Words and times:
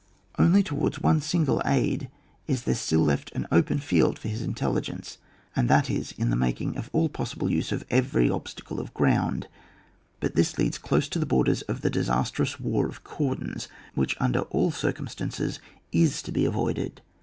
Only 0.39 0.63
towards 0.63 0.99
one 0.99 1.21
single 1.21 1.61
side 1.63 2.09
is 2.47 2.63
there 2.63 2.73
stiU 2.73 3.05
left 3.05 3.31
an 3.33 3.45
open 3.51 3.77
field 3.77 4.17
for 4.17 4.29
his 4.29 4.41
intelligence, 4.41 5.19
and 5.55 5.69
that 5.69 5.91
is 5.91 6.11
in 6.13 6.35
making 6.39 6.75
all 6.91 7.07
possible 7.07 7.51
use 7.51 7.71
of 7.71 7.85
every 7.91 8.27
obstacle 8.27 8.79
of 8.79 8.91
ground; 8.95 9.45
but 10.19 10.33
this 10.33 10.57
leads 10.57 10.79
close 10.79 11.07
to 11.09 11.19
the 11.19 11.27
borders 11.27 11.61
of 11.69 11.85
ihe 11.85 11.91
disastrous 11.91 12.59
war 12.59 12.87
of 12.87 13.03
cordons, 13.03 13.67
which, 13.93 14.17
under 14.19 14.39
all 14.49 14.71
circumstances, 14.71 15.59
is 15.91 16.23
to 16.23 16.31
be 16.31 16.45
avoided. 16.45 17.01